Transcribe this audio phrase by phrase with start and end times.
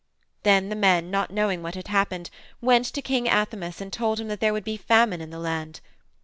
[0.41, 4.29] Then the men, not knowing what had happened, went to King Athamas and told him
[4.29, 5.79] that there would be famine in the land.